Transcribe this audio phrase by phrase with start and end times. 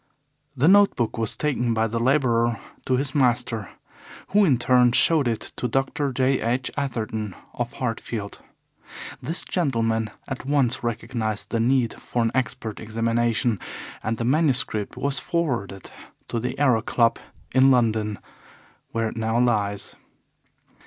[0.57, 3.69] The note book was taken by the labourer to his master,
[4.29, 6.11] who in turn showed it to Dr.
[6.11, 6.41] J.
[6.41, 6.71] H.
[6.75, 8.39] Atherton, of Hartfield.
[9.21, 13.59] This gentleman at once recognized the need for an expert examination,
[14.01, 15.91] and the manuscript was forwarded
[16.29, 17.19] to the Aero Club
[17.53, 18.17] in London,
[18.93, 19.97] where it now lies.